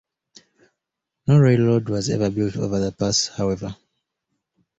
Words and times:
No 1.27 1.37
railroad 1.37 1.87
was 1.89 2.09
ever 2.09 2.31
built 2.31 2.57
over 2.57 2.79
the 2.79 2.91
pass 2.91 3.27
however. 3.27 3.75